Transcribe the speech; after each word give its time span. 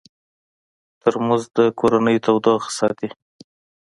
ترموز 1.01 1.43
د 1.57 1.59
کورنۍ 1.79 2.17
تودوخه 2.25 2.69
ساتي. 2.79 3.09